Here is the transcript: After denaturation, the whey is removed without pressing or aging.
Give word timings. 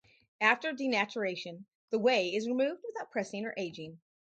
After 0.41 0.73
denaturation, 0.73 1.65
the 1.91 1.99
whey 1.99 2.33
is 2.33 2.47
removed 2.47 2.81
without 2.83 3.11
pressing 3.11 3.45
or 3.45 3.53
aging. 3.55 3.99